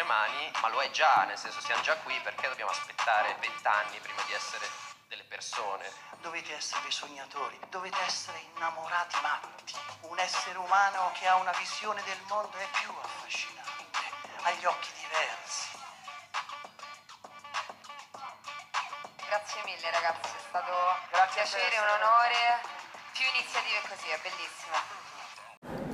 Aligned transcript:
tre 0.00 0.04
mani, 0.04 0.50
ma 0.62 0.68
lo 0.68 0.80
è 0.80 0.90
già, 0.90 1.24
nel 1.24 1.36
senso 1.36 1.60
siamo 1.60 1.82
già 1.82 1.94
qui 1.98 2.18
perché 2.20 2.48
dobbiamo 2.48 2.70
aspettare 2.70 3.36
vent'anni 3.38 3.98
prima 4.00 4.22
di 4.22 4.32
essere 4.32 4.66
delle 5.08 5.24
persone. 5.24 5.92
Dovete 6.20 6.54
essere 6.54 6.80
dei 6.82 6.90
sognatori, 6.90 7.58
dovete 7.68 8.00
essere 8.06 8.38
innamorati 8.54 9.20
matti. 9.20 9.76
Un 10.02 10.18
essere 10.18 10.56
umano 10.56 11.12
che 11.18 11.28
ha 11.28 11.36
una 11.36 11.52
visione 11.52 12.02
del 12.04 12.18
mondo 12.28 12.56
è 12.56 12.66
più 12.80 12.90
affascinante, 13.02 13.98
ha 14.42 14.50
gli 14.52 14.64
occhi 14.64 14.90
diversi. 15.00 15.68
Grazie 19.26 19.62
mille 19.64 19.90
ragazzi, 19.90 20.30
è 20.34 20.40
stato 20.48 20.72
un 20.72 21.08
Grazie 21.10 21.42
piacere, 21.42 21.68
per 21.68 21.78
un 21.78 22.02
onore. 22.02 22.60
Più 23.12 23.26
iniziative 23.26 23.80
così, 23.86 24.08
è 24.08 24.18
bellissimo. 24.18 25.00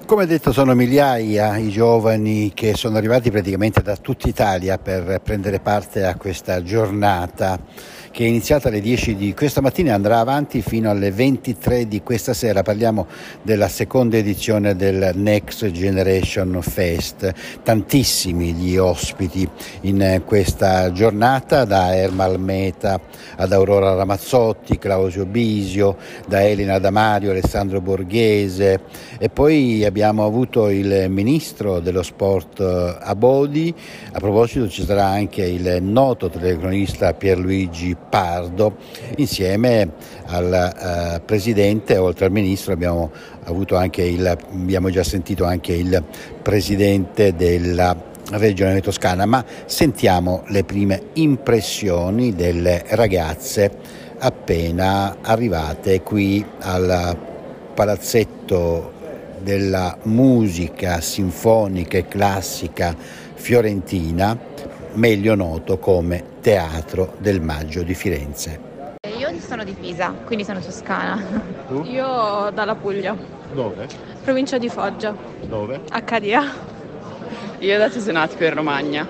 Come 0.05 0.27
detto 0.27 0.53
sono 0.53 0.75
migliaia 0.75 1.57
i 1.57 1.69
giovani 1.71 2.53
che 2.55 2.75
sono 2.77 2.97
arrivati 2.97 3.31
praticamente 3.31 3.83
da 3.83 3.97
tutta 3.97 4.29
Italia 4.29 4.79
per 4.79 5.21
prendere 5.23 5.59
parte 5.59 6.05
a 6.05 6.15
questa 6.15 6.63
giornata 6.63 7.59
che 8.17 8.25
è 8.25 8.29
iniziata 8.29 8.69
alle 8.69 8.81
10 8.81 9.15
di 9.15 9.35
questa 9.35 9.61
mattina 9.61 9.91
e 9.91 9.93
andrà 9.93 10.21
avanti 10.21 10.63
fino 10.63 10.89
alle 10.89 11.11
23 11.11 11.87
di 11.87 12.01
questa 12.03 12.33
sera. 12.33 12.63
Parliamo 12.63 13.07
della 13.43 13.69
seconda 13.69 14.17
edizione 14.17 14.75
del 14.75 15.11
Next 15.17 15.71
Generation 15.71 16.61
Fest. 16.63 17.31
Tantissimi 17.63 18.55
gli 18.55 18.79
ospiti 18.79 19.47
in 19.83 20.23
questa 20.25 20.93
giornata, 20.93 21.67
da 21.67 21.95
Ermal 21.95 22.41
Meta 22.41 22.99
ad 23.37 23.53
Aurora 23.53 23.93
Ramazzotti, 23.93 24.79
Clausio 24.79 25.27
Bisio, 25.27 25.99
da 26.27 26.43
Elena 26.43 26.79
Damario, 26.79 27.33
Alessandro 27.33 27.83
Borghese 27.83 28.81
e 29.19 29.29
poi 29.29 29.85
abbiamo 29.85 30.25
avuto 30.25 30.71
il 30.71 31.11
ministro 31.11 31.81
dello 31.81 32.03
sport 32.03 32.61
eh, 32.61 32.97
Abodi. 32.99 33.75
A 34.13 34.19
proposito 34.21 34.71
ci 34.71 34.87
sarà 34.87 35.05
anche 35.05 35.43
il 35.43 35.83
noto 35.83 36.31
telecronista 36.31 37.13
Pierluigi 37.13 37.95
Pardo. 38.17 38.79
Insieme 39.17 39.91
al 40.29 40.51
eh, 40.51 41.21
presidente, 41.21 41.99
oltre 41.99 42.25
al 42.25 42.33
ministro 42.33 42.73
abbiamo 42.73 43.11
il, 43.47 44.27
abbiamo 44.27 44.89
già 44.89 45.05
sentito 45.05 45.45
anche 45.45 45.75
il 45.75 46.03
presidente 46.41 47.35
della 47.35 47.95
regione 48.31 48.81
toscana, 48.81 49.27
ma 49.27 49.45
sentiamo 49.67 50.45
le 50.47 50.65
prime 50.65 51.09
impressioni 51.13 52.35
delle 52.35 52.85
ragazze 52.89 53.71
appena 54.19 55.19
arrivate 55.21 56.01
qui 56.01 56.43
al 56.61 57.19
palazzetto 57.75 58.93
della 59.43 59.95
musica 60.05 61.03
sinfonica 61.03 61.99
e 61.99 62.09
classica 62.09 62.97
fiorentina, 63.35 64.39
meglio 64.95 65.35
noto 65.35 65.79
come 65.79 66.36
Teatro 66.47 67.13
del 67.19 67.41
Maggio 67.41 67.83
di 67.83 67.93
Firenze. 67.93 68.61
Io 69.19 69.37
sono 69.41 69.65
di 69.65 69.73
Pisa, 69.73 70.15
quindi 70.25 70.45
sono 70.45 70.61
toscana. 70.61 71.21
Tu? 71.67 71.83
Io 71.87 72.51
dalla 72.51 72.77
Puglia, 72.77 73.17
Dove? 73.53 73.89
provincia 74.23 74.57
di 74.57 74.69
Foggia, 74.69 75.13
Dove? 75.41 75.81
Accadia. 75.91 76.43
Io 77.59 77.79
da 77.79 77.91
Cesenatico 77.91 78.45
in 78.45 78.55
Romagna. 78.55 79.09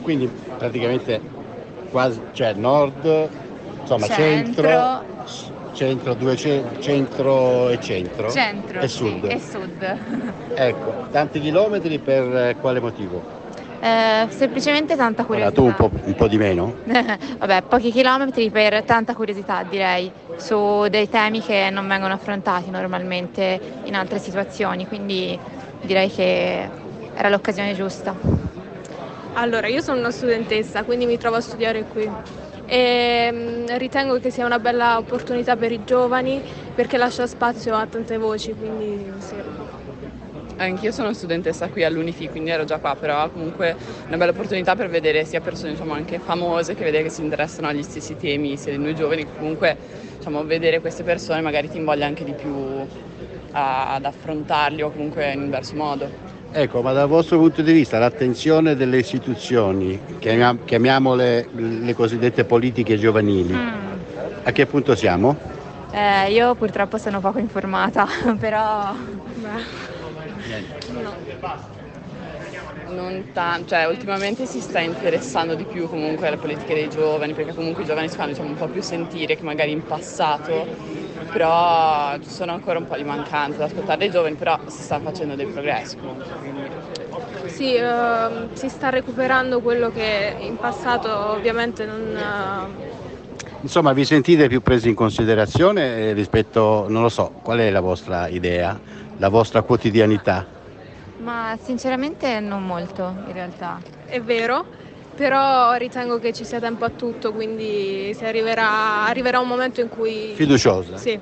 Quindi 0.00 0.26
praticamente 0.56 1.20
quasi, 1.90 2.22
cioè 2.32 2.54
nord, 2.54 3.28
insomma 3.82 4.06
Centro. 4.06 4.62
centro, 4.62 5.04
centro, 5.74 6.14
due 6.14 6.36
ce- 6.36 6.64
centro 6.80 7.68
e 7.68 7.78
centro, 7.78 8.30
Centro 8.30 8.80
e 8.80 8.88
sì, 8.88 8.96
sud. 8.96 9.24
e 9.24 9.38
sud. 9.38 9.98
Ecco, 10.56 11.06
tanti 11.10 11.38
chilometri 11.38 11.98
per 11.98 12.34
eh, 12.34 12.56
quale 12.58 12.80
motivo? 12.80 13.44
Eh, 13.80 14.26
semplicemente 14.30 14.96
tanta 14.96 15.24
Allora, 15.28 15.50
curiosità. 15.50 15.60
tu 15.60 15.64
un 15.64 15.74
po', 15.74 16.08
un 16.08 16.14
po' 16.14 16.28
di 16.28 16.38
meno? 16.38 16.74
Vabbè, 17.38 17.62
pochi 17.68 17.90
chilometri 17.90 18.50
per 18.50 18.82
tanta 18.84 19.14
curiosità 19.14 19.62
direi, 19.62 20.10
su 20.36 20.86
dei 20.88 21.08
temi 21.08 21.40
che 21.42 21.68
non 21.70 21.86
vengono 21.86 22.14
affrontati 22.14 22.70
normalmente 22.70 23.60
in 23.84 23.94
altre 23.94 24.18
situazioni, 24.18 24.86
quindi 24.86 25.38
direi 25.82 26.10
che 26.10 26.68
era 27.14 27.28
l'occasione 27.28 27.74
giusta. 27.74 28.14
Allora, 29.34 29.66
io 29.66 29.82
sono 29.82 29.98
una 29.98 30.10
studentessa, 30.10 30.82
quindi 30.84 31.04
mi 31.04 31.18
trovo 31.18 31.36
a 31.36 31.40
studiare 31.40 31.84
qui 31.84 32.10
e 32.68 33.28
mm, 33.32 33.66
ritengo 33.76 34.18
che 34.18 34.30
sia 34.30 34.46
una 34.46 34.58
bella 34.58 34.96
opportunità 34.96 35.54
per 35.56 35.70
i 35.72 35.84
giovani 35.84 36.42
perché 36.74 36.96
lascia 36.96 37.26
spazio 37.26 37.74
a 37.76 37.86
tante 37.86 38.16
voci, 38.16 38.54
quindi 38.54 39.12
sì. 39.20 39.36
Anch'io 40.58 40.90
sono 40.90 41.12
studentessa 41.12 41.68
qui 41.68 41.84
all'Unifi, 41.84 42.28
quindi 42.30 42.48
ero 42.48 42.64
già 42.64 42.78
qua, 42.78 42.96
però 42.98 43.28
comunque 43.30 43.76
una 44.06 44.16
bella 44.16 44.30
opportunità 44.30 44.74
per 44.74 44.88
vedere 44.88 45.26
sia 45.26 45.40
persone 45.40 45.72
diciamo, 45.72 45.92
anche 45.92 46.18
famose 46.18 46.74
che 46.74 46.82
vedere 46.82 47.02
che 47.04 47.10
si 47.10 47.20
interessano 47.22 47.68
agli 47.68 47.82
stessi 47.82 48.16
temi, 48.16 48.56
sia 48.56 48.72
di 48.72 48.78
noi 48.82 48.94
giovani, 48.94 49.26
comunque 49.36 49.76
diciamo, 50.16 50.44
vedere 50.44 50.80
queste 50.80 51.02
persone 51.02 51.42
magari 51.42 51.68
ti 51.68 51.76
invoglia 51.76 52.06
anche 52.06 52.24
di 52.24 52.32
più 52.32 52.54
a- 53.52 53.92
ad 53.94 54.04
affrontarli 54.06 54.80
o 54.80 54.90
comunque 54.90 55.30
in 55.32 55.40
un 55.40 55.44
diverso 55.44 55.76
modo. 55.76 56.10
Ecco, 56.52 56.80
ma 56.80 56.92
dal 56.92 57.06
vostro 57.08 57.36
punto 57.36 57.60
di 57.60 57.72
vista 57.72 57.98
l'attenzione 57.98 58.74
delle 58.76 58.96
istituzioni, 58.96 60.00
chiamia- 60.18 60.56
chiamiamole 60.64 61.48
le 61.52 61.92
cosiddette 61.92 62.44
politiche 62.44 62.96
giovanili, 62.96 63.52
Mm. 63.52 63.92
a 64.42 64.52
che 64.52 64.64
punto 64.64 64.94
siamo? 64.94 65.36
Eh, 65.92 66.32
io 66.32 66.54
purtroppo 66.54 66.96
sono 66.96 67.20
poco 67.20 67.38
informata, 67.40 68.06
però 68.38 68.94
Beh, 69.34 69.95
Non 72.88 73.30
tanto, 73.32 73.66
cioè 73.74 73.86
ultimamente 73.86 74.46
si 74.46 74.60
sta 74.60 74.80
interessando 74.80 75.56
di 75.56 75.66
più 75.66 75.88
comunque 75.88 76.28
alle 76.28 76.38
politiche 76.38 76.72
dei 76.74 76.88
giovani, 76.88 77.32
perché 77.34 77.52
comunque 77.52 77.82
i 77.82 77.86
giovani 77.86 78.08
si 78.08 78.14
fanno 78.14 78.28
diciamo, 78.30 78.48
un 78.48 78.54
po' 78.56 78.68
più 78.68 78.80
sentire 78.80 79.34
che 79.34 79.42
magari 79.44 79.72
in 79.72 79.84
passato, 79.84 80.70
però 81.28 82.16
ci 82.18 82.30
sono 82.30 82.52
ancora 82.52 82.78
un 82.78 82.84
po' 82.84 82.94
di 82.96 83.02
mancanze 83.04 83.58
da 83.58 83.64
ascoltare 83.66 83.98
dai 83.98 84.10
giovani, 84.10 84.36
però 84.36 84.56
si 84.66 84.82
sta 84.82 85.00
facendo 85.00 85.34
dei 85.34 85.48
progressi 85.48 85.96
comunque. 85.96 86.38
sì, 87.44 87.74
ehm, 87.74 88.50
si 88.52 88.68
sta 88.68 88.88
recuperando 88.90 89.60
quello 89.60 89.90
che 89.90 90.34
in 90.38 90.58
passato 90.58 91.08
ovviamente 91.10 91.84
non... 91.86 92.14
eh, 92.16 92.85
Insomma, 93.66 93.92
vi 93.92 94.04
sentite 94.04 94.46
più 94.46 94.62
presi 94.62 94.88
in 94.88 94.94
considerazione 94.94 95.96
eh, 95.96 96.12
rispetto, 96.12 96.86
non 96.88 97.02
lo 97.02 97.08
so, 97.08 97.32
qual 97.42 97.58
è 97.58 97.68
la 97.68 97.80
vostra 97.80 98.28
idea, 98.28 98.78
la 99.16 99.28
vostra 99.28 99.62
quotidianità? 99.62 100.46
ma 101.18 101.58
sinceramente 101.60 102.38
non 102.38 102.64
molto 102.64 103.14
in 103.26 103.32
realtà. 103.32 103.80
È 104.04 104.20
vero, 104.20 104.64
però 105.16 105.74
ritengo 105.74 106.20
che 106.20 106.32
ci 106.32 106.44
sia 106.44 106.60
tempo 106.60 106.84
a 106.84 106.90
tutto, 106.90 107.32
quindi 107.32 108.14
si 108.14 108.24
arriverà, 108.24 109.04
arriverà 109.06 109.40
un 109.40 109.48
momento 109.48 109.80
in 109.80 109.88
cui... 109.88 110.32
Fiduciosa? 110.36 110.96
Sì. 110.96 111.18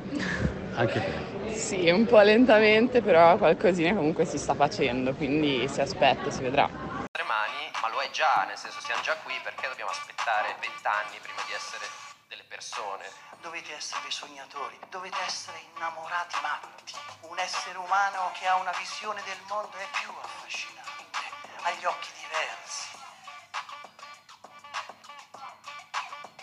Anche 0.75 1.00
te. 1.00 1.54
Sì, 1.54 1.88
un 1.88 2.04
po' 2.04 2.21
lentamente, 2.21 3.00
però 3.00 3.38
qualcosina 3.38 3.94
comunque 3.94 4.27
si 4.27 4.37
sta 4.37 4.54
facendo, 4.54 5.15
quindi 5.15 5.66
si 5.69 5.81
aspetta, 5.81 6.28
si 6.31 6.43
vedrà. 6.43 6.69
Tre 7.10 7.25
mani, 7.25 7.71
ma 7.81 7.88
lo 7.88 8.00
è 8.00 8.10
già, 8.10 8.44
nel 8.47 8.59
senso 8.59 8.81
siamo 8.81 9.00
già 9.00 9.16
qui 9.25 9.33
perché 9.43 9.69
dobbiamo 9.69 9.91
aspettare 9.91 10.56
vent'anni 10.60 11.16
prima 11.22 11.41
di 11.47 11.54
essere 11.54 12.12
delle 12.27 12.45
persone. 12.45 13.11
Dovete 13.41 13.75
essere 13.75 14.11
sognatori, 14.11 14.79
dovete 14.89 15.21
essere 15.23 15.59
innamorati 15.75 16.37
matti. 16.41 16.95
Un 17.21 17.39
essere 17.39 17.79
umano 17.79 18.31
che 18.35 18.47
ha 18.47 18.57
una 18.57 18.73
visione 18.73 19.23
del 19.25 19.41
mondo 19.47 19.77
è 19.77 19.89
più 20.01 20.11
affascinante, 20.11 21.19
ha 21.63 21.71
gli 21.73 21.84
occhi 21.84 22.13
diversi. 22.21 23.03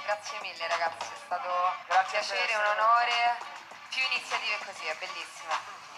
Grazie 0.04 0.40
mille 0.42 0.68
ragazzi, 0.68 1.08
è 1.14 1.18
stato 1.26 1.48
un 1.48 1.74
Grazie 1.88 2.20
per 2.20 2.20
piacere, 2.20 2.56
un 2.56 2.66
onore. 2.66 3.38
Più 3.90 4.02
iniziative 4.04 4.58
così, 4.66 4.86
è 4.86 4.96
bellissimo. 4.96 5.91